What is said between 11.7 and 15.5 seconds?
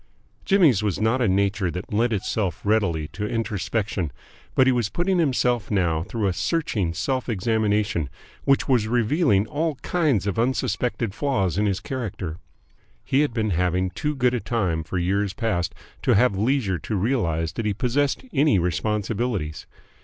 character. He had been having too good a time for years